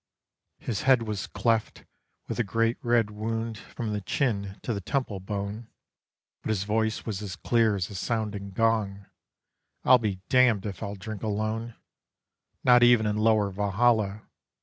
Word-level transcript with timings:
His 0.57 0.81
head 0.81 1.03
was 1.03 1.27
cleft 1.27 1.85
with 2.27 2.39
a 2.39 2.43
great 2.43 2.77
red 2.81 3.11
wound 3.11 3.59
from 3.59 3.93
the 3.93 4.01
chin 4.01 4.59
to 4.63 4.73
the 4.73 4.81
temple 4.81 5.19
bone, 5.19 5.67
But 6.41 6.49
his 6.49 6.63
voice 6.63 7.05
was 7.05 7.21
as 7.21 7.35
clear 7.35 7.75
as 7.75 7.87
a 7.91 7.93
sounding 7.93 8.49
gong, 8.49 9.05
"I'll 9.85 9.99
be 9.99 10.19
damned 10.27 10.65
if 10.65 10.81
I'll 10.81 10.95
drink 10.95 11.21
alone, 11.21 11.75
Not 12.63 12.81
even 12.81 13.05
in 13.05 13.17
lower 13.17 13.51
Valhalla! 13.51 14.23